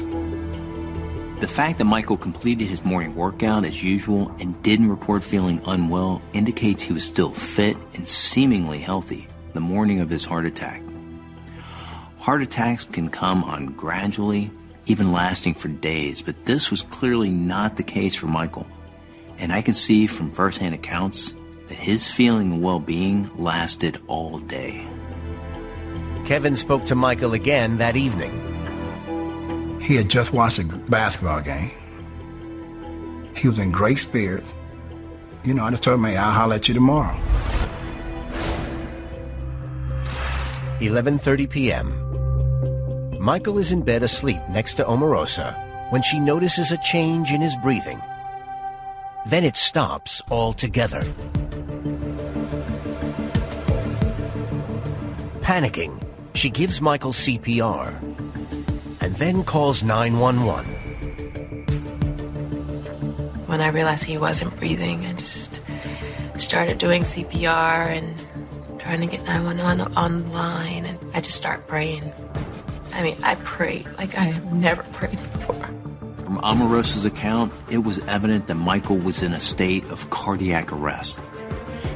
[1.42, 6.22] The fact that Michael completed his morning workout as usual and didn't report feeling unwell
[6.34, 10.82] indicates he was still fit and seemingly healthy the morning of his heart attack.
[12.28, 14.52] Heart attacks can come on gradually,
[14.86, 18.68] even lasting for days, but this was clearly not the case for Michael.
[19.40, 21.34] And I can see from firsthand accounts
[21.70, 24.86] that his feeling of well being lasted all day.
[26.26, 29.80] Kevin spoke to Michael again that evening.
[29.80, 31.72] He had just watched a basketball game.
[33.38, 34.54] He was in great spirits.
[35.46, 37.18] You know, I just told him, hey, I'll holler at you tomorrow.
[40.82, 42.07] 11:30 p.m.
[43.20, 45.56] Michael is in bed asleep next to Omarosa
[45.92, 48.00] when she notices a change in his breathing.
[49.26, 51.02] Then it stops altogether.
[55.42, 56.00] Panicking,
[56.36, 58.00] she gives Michael CPR
[59.02, 60.66] and then calls 911.
[63.48, 65.62] When I realized he wasn't breathing, I just
[66.36, 70.86] started doing CPR and trying to get 911 online.
[70.86, 72.04] And I just start praying.
[72.92, 75.56] I mean, I prayed like I have never prayed before.
[76.24, 81.22] From Omarosa's account, it was evident that Michael was in a state of cardiac arrest.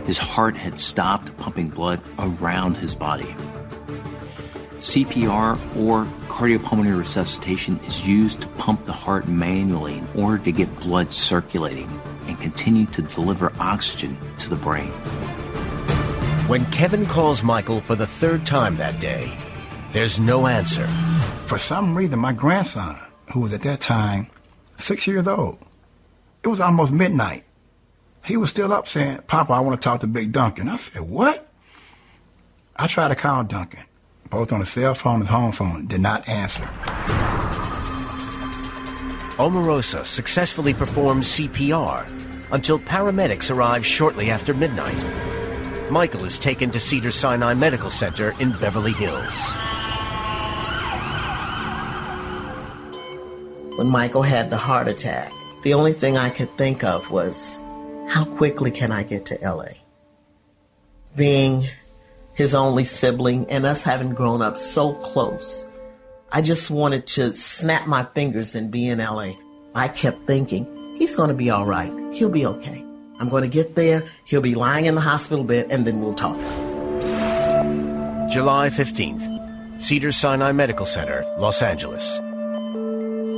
[0.06, 3.36] His heart had stopped pumping blood around his body.
[4.80, 10.80] CPR or cardiopulmonary resuscitation is used to pump the heart manually in order to get
[10.80, 14.92] blood circulating and continue to deliver oxygen to the brain.
[16.48, 19.32] When Kevin calls Michael for the third time that day,
[19.94, 20.88] there's no answer.
[21.48, 23.00] For some reason, my grandson,
[23.34, 24.28] who was at that time
[24.78, 25.58] six years old,
[26.44, 27.44] it was almost midnight.
[28.24, 30.70] He was still up saying, Papa, I want to talk to Big Duncan.
[30.70, 31.48] I said, What?
[32.76, 33.84] I tried to call Duncan,
[34.30, 36.64] both on the cell phone and home phone, did not answer.
[39.38, 42.08] Omarosa successfully performs CPR
[42.52, 45.92] until paramedics arrive shortly after midnight.
[45.92, 49.34] Michael is taken to Cedars-Sinai Medical Center in Beverly Hills.
[53.78, 55.32] When Michael had the heart attack,
[55.64, 57.58] the only thing I could think of was
[58.10, 59.70] how quickly can I get to LA?
[61.16, 61.64] Being
[62.36, 65.66] his only sibling and us having grown up so close,
[66.34, 69.36] I just wanted to snap my fingers and be in LA.
[69.74, 70.66] I kept thinking,
[70.98, 71.94] he's going to be all right.
[72.14, 72.84] He'll be okay.
[73.20, 74.04] I'm going to get there.
[74.26, 76.38] He'll be lying in the hospital bed and then we'll talk.
[78.30, 82.20] July 15th, Cedars-Sinai Medical Center, Los Angeles.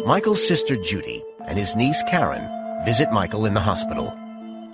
[0.05, 2.45] Michael's sister Judy and his niece Karen
[2.83, 4.13] visit Michael in the hospital.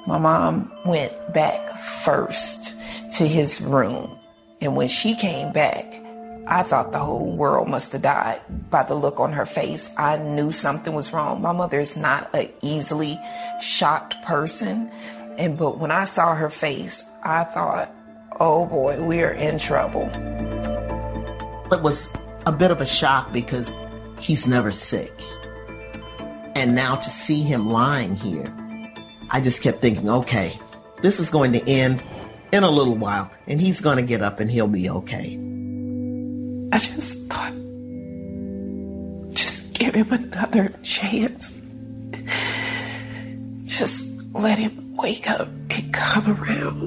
[0.07, 2.73] My mom went back first
[3.11, 4.17] to his room.
[4.59, 5.85] And when she came back,
[6.47, 9.91] I thought the whole world must have died by the look on her face.
[9.97, 11.43] I knew something was wrong.
[11.43, 13.19] My mother is not an easily
[13.61, 14.89] shocked person.
[15.37, 17.93] And but when I saw her face, I thought,
[18.39, 20.09] oh boy, we are in trouble.
[21.71, 22.09] It was
[22.47, 23.71] a bit of a shock because
[24.19, 25.13] he's never sick.
[26.55, 28.53] And now to see him lying here,
[29.29, 30.51] I just kept thinking, okay,
[31.01, 32.03] this is going to end
[32.51, 35.37] in a little while and he's going to get up and he'll be okay.
[36.71, 37.53] I just thought,
[39.33, 41.53] just give him another chance.
[43.65, 46.83] Just let him wake up and come around.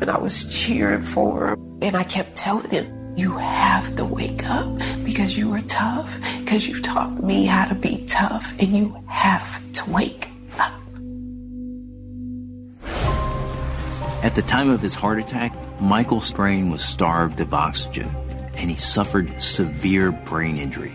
[0.00, 1.78] And I was cheering for him.
[1.82, 6.66] And I kept telling him, you have to wake up because you are tough, because
[6.66, 10.28] you taught me how to be tough, and you have to wake
[10.58, 10.80] up.
[14.24, 18.08] At the time of his heart attack, Michael's brain was starved of oxygen
[18.54, 20.94] and he suffered severe brain injury.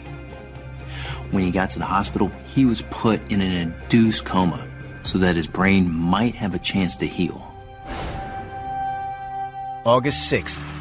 [1.31, 4.67] When he got to the hospital, he was put in an induced coma
[5.03, 7.41] so that his brain might have a chance to heal.
[9.85, 10.74] August 6th,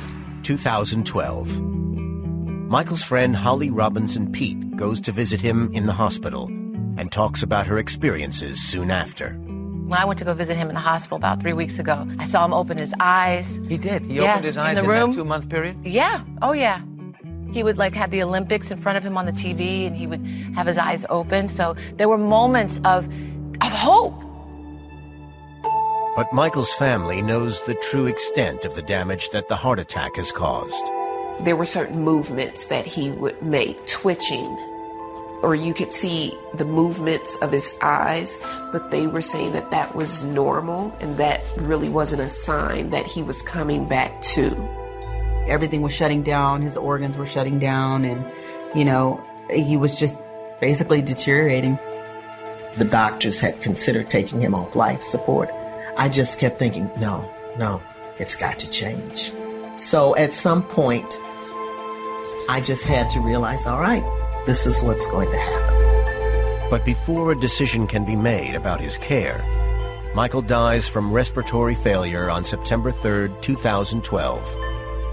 [0.44, 1.61] 2012.
[2.68, 6.46] Michael's friend Holly Robinson Peete goes to visit him in the hospital
[6.96, 9.30] and talks about her experiences soon after.
[9.87, 12.26] When I went to go visit him in the hospital about three weeks ago, I
[12.26, 13.59] saw him open his eyes.
[13.68, 14.02] He did.
[14.07, 15.11] He Yes, opened his in eyes the in, room.
[15.11, 15.76] that two month period.
[15.85, 16.22] Yeah.
[16.42, 16.80] Oh, yeah.
[17.52, 20.07] He would like have the Olympics in front of him on the TV, and he
[20.07, 20.24] would
[20.57, 21.48] have his eyes open.
[21.48, 23.07] So there were moments of
[23.61, 24.14] of hope.
[26.16, 30.31] But Michael's family knows the true extent of the damage that the heart attack has
[30.31, 30.87] caused.
[31.40, 34.46] There were certain movements that he would make, twitching,
[35.42, 38.38] or you could see the movements of his eyes,
[38.70, 43.07] but they were saying that that was normal and that really wasn't a sign that
[43.07, 44.55] he was coming back to.
[45.48, 48.24] Everything was shutting down, his organs were shutting down, and,
[48.74, 50.16] you know, he was just
[50.61, 51.77] basically deteriorating.
[52.77, 55.50] The doctors had considered taking him off life support.
[55.96, 57.80] I just kept thinking, no, no,
[58.18, 59.33] it's got to change.
[59.76, 61.18] So at some point,
[62.48, 64.02] I just had to realize, all right,
[64.46, 66.70] this is what's going to happen.
[66.70, 69.44] But before a decision can be made about his care,
[70.14, 74.57] Michael dies from respiratory failure on September 3rd, 2012,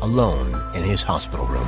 [0.01, 1.67] alone in his hospital room.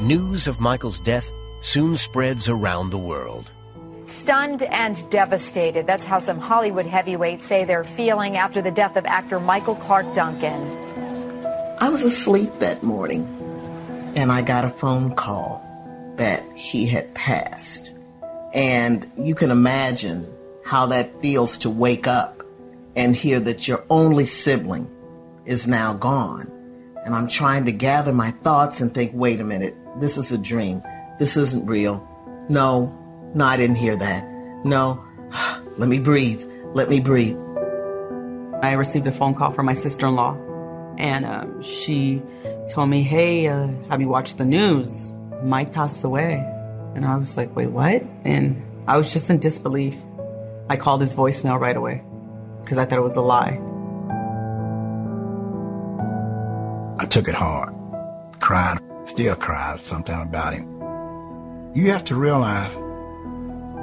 [0.00, 1.30] News of Michael's death
[1.60, 3.50] soon spreads around the world.
[4.10, 5.86] Stunned and devastated.
[5.86, 10.12] That's how some Hollywood heavyweights say they're feeling after the death of actor Michael Clarke
[10.14, 10.60] Duncan.
[11.80, 13.24] I was asleep that morning
[14.16, 15.64] and I got a phone call
[16.16, 17.92] that he had passed.
[18.52, 20.26] And you can imagine
[20.64, 22.42] how that feels to wake up
[22.96, 24.90] and hear that your only sibling
[25.46, 26.50] is now gone.
[27.04, 30.38] And I'm trying to gather my thoughts and think, wait a minute, this is a
[30.38, 30.82] dream.
[31.20, 32.06] This isn't real.
[32.48, 32.94] No,
[33.34, 34.24] no, I didn't hear that.
[34.64, 35.04] No,
[35.78, 36.42] let me breathe.
[36.74, 37.36] Let me breathe.
[38.62, 40.36] I received a phone call from my sister in law,
[40.98, 42.22] and um, she
[42.68, 45.12] told me, Hey, uh, have you watched the news?
[45.42, 46.34] Mike passed away.
[46.94, 48.02] And I was like, Wait, what?
[48.24, 49.96] And I was just in disbelief.
[50.68, 52.02] I called his voicemail right away
[52.62, 53.60] because I thought it was a lie.
[56.98, 57.74] I took it hard,
[58.40, 60.66] cried, still cried sometimes about him.
[61.74, 62.76] You have to realize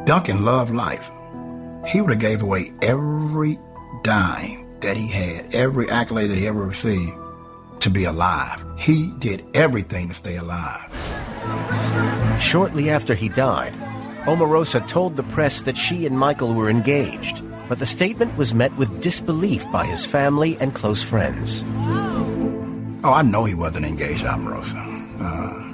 [0.08, 1.12] Duncan loved life.
[1.86, 3.60] He would have gave away every
[4.04, 7.12] dime that he had, every accolade that he ever received
[7.82, 8.64] to be alive.
[8.78, 10.90] He did everything to stay alive.
[12.40, 13.74] Shortly after he died,
[14.24, 18.74] Omarosa told the press that she and Michael were engaged, but the statement was met
[18.78, 21.66] with disbelief by his family and close friends.
[23.04, 24.78] Oh, I know he wasn't engaged, Omarosa.
[25.20, 25.67] Uh,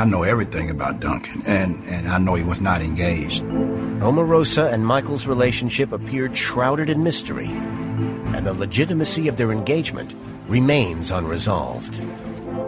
[0.00, 3.42] I know everything about Duncan, and, and I know he was not engaged.
[3.42, 10.14] Omarosa and Michael's relationship appeared shrouded in mystery, and the legitimacy of their engagement
[10.48, 12.00] remains unresolved.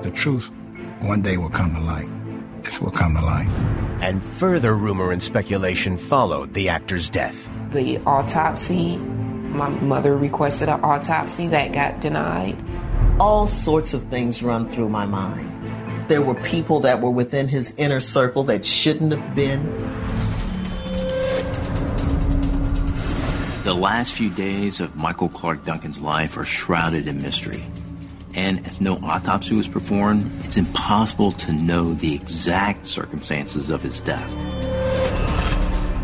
[0.03, 0.51] The truth
[1.01, 2.11] one day will come to light.
[2.65, 3.49] This will come to light.
[4.03, 7.49] And further rumor and speculation followed the actor's death.
[7.71, 12.63] The autopsy, my mother requested an autopsy that got denied.
[13.19, 15.52] All sorts of things run through my mind.
[16.13, 19.65] There were people that were within his inner circle that shouldn't have been.
[23.65, 27.65] The last few days of Michael Clarke Duncan's life are shrouded in mystery.
[28.35, 33.99] And as no autopsy was performed, it's impossible to know the exact circumstances of his
[34.03, 34.35] death.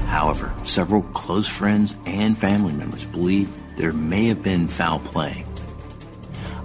[0.06, 5.44] However, several close friends and family members believe there may have been foul play.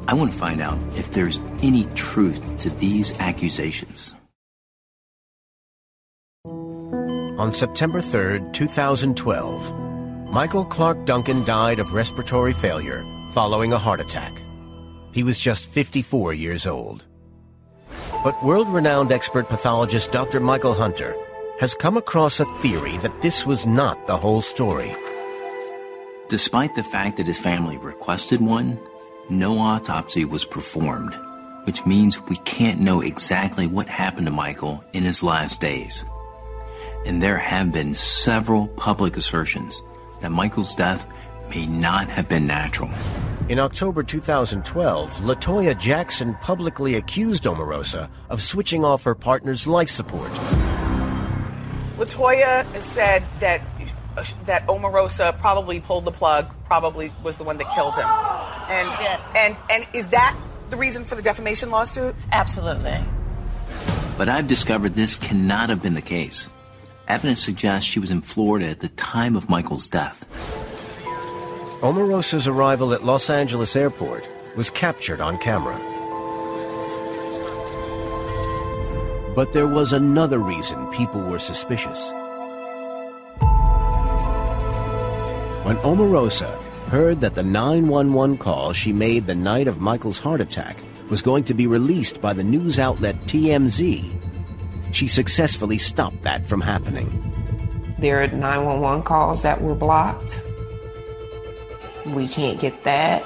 [0.08, 4.16] I want to find out if there's any truth to these accusations.
[6.46, 14.34] On September 3rd, 2012, Michael Clarke Duncan died of respiratory failure following a heart attack.
[15.12, 17.06] He was just 54 years old.
[18.24, 20.40] But world-renowned expert pathologist Dr.
[20.40, 21.16] Michael Hunter
[21.60, 24.96] has come across a theory that this was not the whole story.
[26.30, 28.80] Despite the fact that his family requested one,
[29.30, 31.14] no autopsy was performed,
[31.64, 36.06] which means we can't know exactly what happened to Michael in his last days.
[37.06, 39.82] And there have been several public assertions
[40.22, 41.06] that Michael's death
[41.50, 42.90] may not have been natural.
[43.50, 50.32] In October 2012, Latoya Jackson publicly accused Omarosa of switching off her partner's life support.
[51.98, 53.62] Latoya said that
[54.46, 58.06] that Omarosa probably pulled the plug, probably was the one that killed him.
[58.06, 60.36] And and and is that
[60.70, 62.16] the reason for the defamation lawsuit?
[62.32, 62.98] Absolutely.
[64.18, 66.50] But I've discovered this cannot have been the case.
[67.08, 70.26] Evidence suggests she was in Florida at the time of Michael's death.
[71.82, 75.78] Omarosa's arrival at Los Angeles Airport was captured on camera.
[79.36, 82.14] But there was another reason people were suspicious.
[85.64, 90.76] When Omarosa heard that the 911 call she made the night of Michael's heart attack
[91.10, 94.12] was going to be released by the news outlet TMZ,
[94.92, 97.08] she successfully stopped that from happening.
[97.98, 100.44] There are 911 calls that were blocked.
[102.08, 103.24] We can't get that.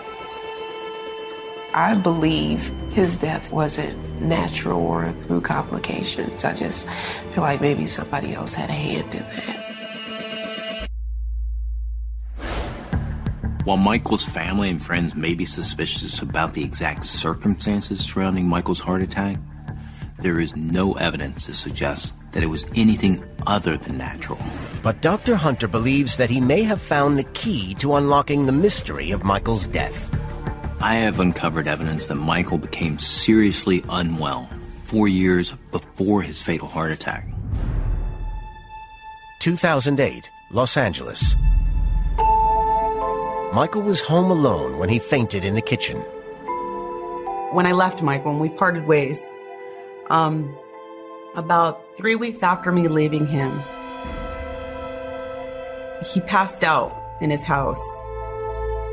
[1.74, 6.46] I believe his death wasn't natural or through complications.
[6.46, 6.88] I just
[7.34, 9.57] feel like maybe somebody else had a hand in that.
[13.68, 19.04] While Michael's family and friends may be suspicious about the exact circumstances surrounding Michael's heart
[19.04, 19.36] attack,
[20.20, 24.40] there is no evidence to suggest that it was anything other than natural.
[24.82, 25.36] But Dr.
[25.36, 29.68] Hunter believes that he may have found the key to unlocking the mystery of Michael's
[29.68, 30.16] death.
[30.80, 34.50] I have uncovered evidence that Michael became seriously unwell
[34.86, 37.28] four years before his fatal heart attack.
[39.42, 41.36] 2008, Los Angeles.
[43.58, 45.98] Michael was home alone when he fainted in the kitchen.
[47.54, 49.20] When I left Michael and we parted ways,
[50.12, 50.56] um,
[51.34, 53.50] about three weeks after me leaving him,
[56.06, 57.82] he passed out in his house.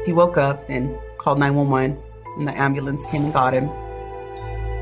[0.07, 2.03] He woke up and called 911,
[2.39, 3.69] and the ambulance came and got him.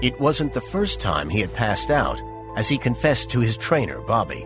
[0.01, 2.23] It wasn't the first time he had passed out,
[2.55, 4.43] as he confessed to his trainer, Bobby.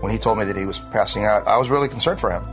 [0.00, 2.44] When he told me that he was passing out, I was really concerned for him.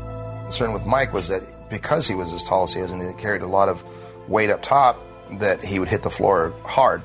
[0.44, 1.42] Concern with Mike was that
[1.74, 3.84] because he was as tall as he is and he carried a lot of
[4.28, 5.00] weight up top,
[5.40, 7.02] that he would hit the floor hard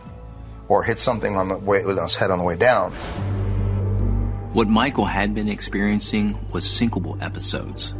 [0.69, 2.93] or hit something on the way with his head on the way down.
[4.53, 7.95] What Michael had been experiencing was syncopal episodes.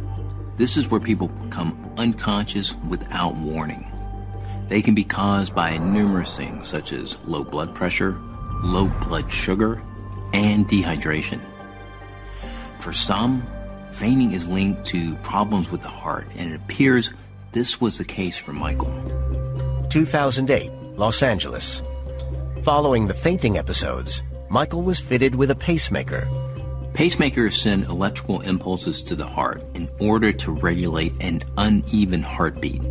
[0.57, 3.85] This is where people become unconscious without warning.
[4.67, 8.19] They can be caused by numerous things such as low blood pressure,
[8.63, 9.81] low blood sugar,
[10.33, 11.41] and dehydration.
[12.79, 13.47] For some,
[13.91, 17.13] fainting is linked to problems with the heart, and it appears
[17.51, 18.91] this was the case for Michael.
[19.89, 21.81] 2008, Los Angeles.
[22.63, 26.27] Following the fainting episodes, Michael was fitted with a pacemaker.
[26.93, 32.81] Pacemakers send electrical impulses to the heart in order to regulate an uneven heartbeat.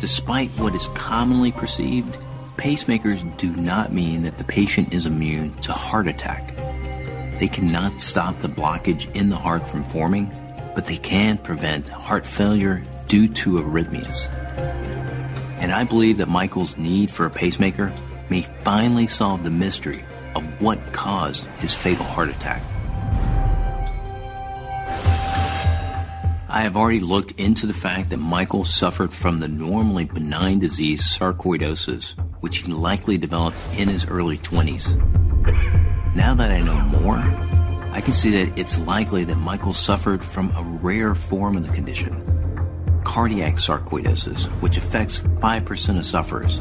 [0.00, 2.18] Despite what is commonly perceived,
[2.56, 6.54] pacemakers do not mean that the patient is immune to heart attack.
[7.40, 10.30] They cannot stop the blockage in the heart from forming,
[10.74, 14.28] but they can prevent heart failure due to arrhythmias.
[15.58, 17.94] And I believe that Michael's need for a pacemaker
[18.28, 20.04] may finally solve the mystery
[20.36, 22.62] of what caused his fatal heart attack.
[26.46, 31.00] I have already looked into the fact that Michael suffered from the normally benign disease
[31.02, 35.89] sarcoidosis, which he likely developed in his early 20s.
[36.14, 37.18] Now that I know more,
[37.92, 41.72] I can see that it's likely that Michael suffered from a rare form of the
[41.72, 42.26] condition
[43.04, 46.60] cardiac sarcoidosis, which affects 5% of sufferers.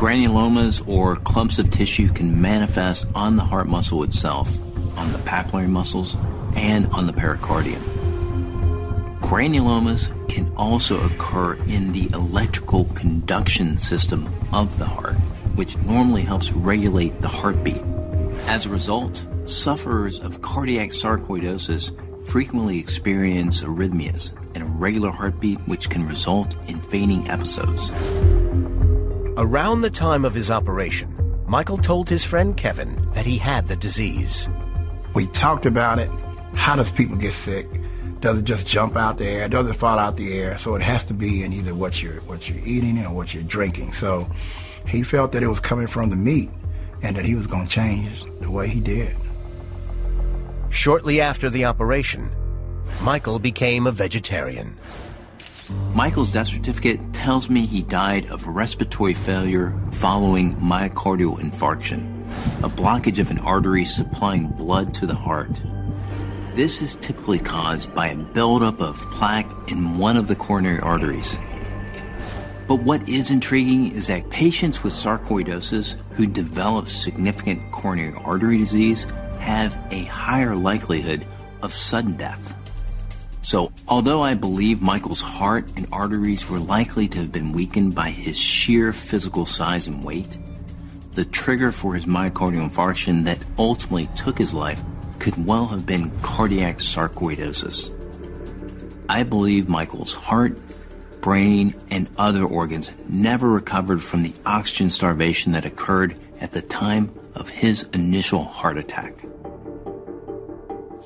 [0.00, 4.58] Granulomas or clumps of tissue can manifest on the heart muscle itself,
[4.96, 6.16] on the papillary muscles,
[6.54, 7.82] and on the pericardium.
[9.20, 15.16] Granulomas can also occur in the electrical conduction system of the heart,
[15.56, 17.82] which normally helps regulate the heartbeat.
[18.46, 21.92] As a result, sufferers of cardiac sarcoidosis
[22.26, 27.90] frequently experience arrhythmias, an irregular heartbeat which can result in fainting episodes.
[29.36, 33.76] Around the time of his operation, Michael told his friend Kevin that he had the
[33.76, 34.48] disease.
[35.14, 36.10] We talked about it.
[36.54, 37.68] How does people get sick?
[38.20, 39.48] Does it just jump out the air?
[39.48, 40.58] Does it fall out the air?
[40.58, 43.42] So it has to be in either what you're what you're eating or what you're
[43.42, 43.94] drinking.
[43.94, 44.30] So
[44.86, 46.50] he felt that it was coming from the meat
[47.02, 49.16] and that he was going to change the way he did.
[50.70, 52.30] Shortly after the operation,
[53.02, 54.76] Michael became a vegetarian.
[55.94, 62.26] Michael's death certificate tells me he died of respiratory failure following myocardial infarction,
[62.64, 65.50] a blockage of an artery supplying blood to the heart.
[66.54, 71.38] This is typically caused by a buildup of plaque in one of the coronary arteries.
[72.70, 79.08] But what is intriguing is that patients with sarcoidosis who develop significant coronary artery disease
[79.40, 81.26] have a higher likelihood
[81.62, 82.54] of sudden death.
[83.42, 88.10] So, although I believe Michael's heart and arteries were likely to have been weakened by
[88.10, 90.38] his sheer physical size and weight,
[91.14, 94.80] the trigger for his myocardial infarction that ultimately took his life
[95.18, 97.90] could well have been cardiac sarcoidosis.
[99.08, 100.56] I believe Michael's heart,
[101.20, 107.12] brain, and other organs never recovered from the oxygen starvation that occurred at the time
[107.34, 109.14] of his initial heart attack.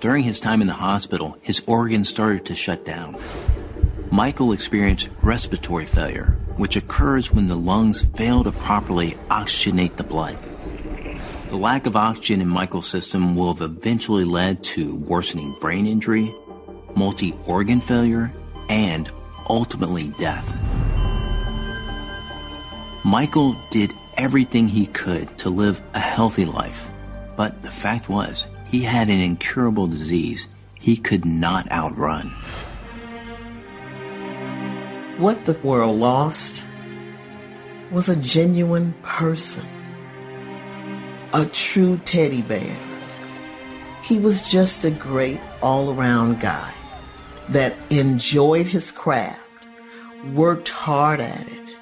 [0.01, 3.17] During his time in the hospital, his organs started to shut down.
[4.11, 10.37] Michael experienced respiratory failure, which occurs when the lungs fail to properly oxygenate the blood.
[11.49, 16.35] The lack of oxygen in Michael's system will have eventually led to worsening brain injury,
[16.95, 18.33] multi organ failure,
[18.69, 19.11] and
[19.49, 20.55] ultimately death.
[23.05, 26.91] Michael did everything he could to live a healthy life,
[27.37, 32.29] but the fact was, he had an incurable disease he could not outrun.
[35.19, 36.65] What the world lost
[37.91, 39.67] was a genuine person,
[41.33, 42.77] a true teddy bear.
[44.03, 46.75] He was just a great all around guy
[47.51, 49.41] that enjoyed his craft,
[50.33, 51.75] worked hard at it.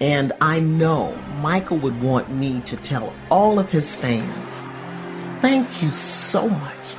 [0.00, 4.66] And I know Michael would want me to tell all of his fans
[5.40, 6.96] thank you so much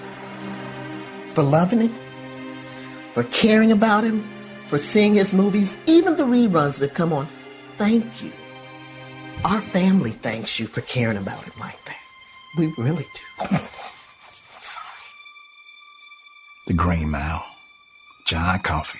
[1.33, 1.95] for loving him,
[3.13, 4.27] for caring about him,
[4.67, 7.27] for seeing his movies, even the reruns that come on.
[7.77, 8.31] Thank you.
[9.43, 11.97] Our family thanks you for caring about him like that.
[12.57, 13.05] We really
[13.39, 13.57] do.
[16.67, 17.43] The Green Mile,
[18.25, 18.99] John Coffey.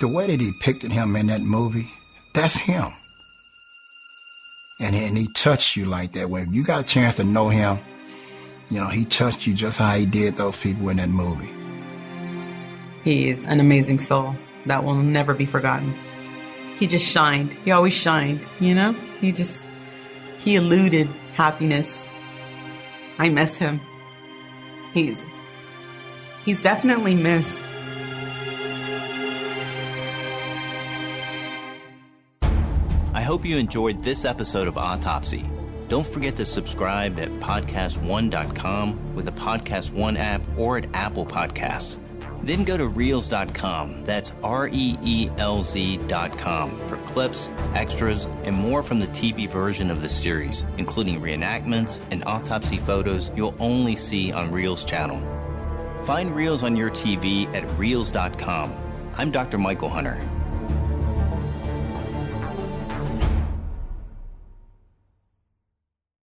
[0.00, 1.92] The way they depicted him in that movie,
[2.32, 2.92] that's him.
[4.80, 6.30] And, and he touched you like that.
[6.30, 7.78] When you got a chance to know him,
[8.70, 11.50] you know, he touched you just how he did those people in that movie.
[13.04, 14.34] He is an amazing soul
[14.66, 15.94] that will never be forgotten.
[16.78, 17.52] He just shined.
[17.52, 18.92] He always shined, you know?
[19.20, 19.66] He just,
[20.38, 22.04] he eluded happiness.
[23.18, 23.80] I miss him.
[24.94, 25.22] He's,
[26.44, 27.58] he's definitely missed.
[33.30, 35.48] Hope you enjoyed this episode of Autopsy.
[35.86, 42.00] Don't forget to subscribe at podcast1.com with the Podcast One app or at Apple Podcasts.
[42.42, 48.82] Then go to Reelz.com, that's R E E L Z.com, for clips, extras, and more
[48.82, 54.32] from the TV version of the series, including reenactments and autopsy photos you'll only see
[54.32, 55.20] on Reelz Channel.
[56.02, 58.74] Find Reelz on your TV at Reelz.com.
[59.16, 59.56] I'm Dr.
[59.56, 60.20] Michael Hunter.